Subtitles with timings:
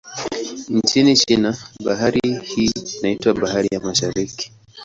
[0.69, 4.51] Nchini China, bahari hii inaitwa Bahari ya Mashariki.